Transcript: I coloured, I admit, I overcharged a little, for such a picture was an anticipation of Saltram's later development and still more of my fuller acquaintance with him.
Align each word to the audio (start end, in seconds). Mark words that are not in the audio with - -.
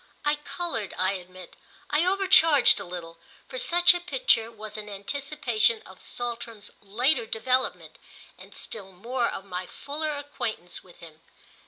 I 0.25 0.37
coloured, 0.37 0.95
I 0.97 1.11
admit, 1.11 1.55
I 1.91 2.07
overcharged 2.07 2.79
a 2.79 2.85
little, 2.85 3.19
for 3.47 3.59
such 3.59 3.93
a 3.93 3.99
picture 3.99 4.49
was 4.51 4.75
an 4.75 4.89
anticipation 4.89 5.83
of 5.85 6.01
Saltram's 6.01 6.71
later 6.81 7.27
development 7.27 7.99
and 8.35 8.55
still 8.55 8.91
more 8.93 9.29
of 9.29 9.45
my 9.45 9.67
fuller 9.67 10.13
acquaintance 10.17 10.83
with 10.83 11.01
him. 11.01 11.21